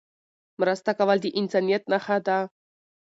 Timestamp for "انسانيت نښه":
1.39-2.17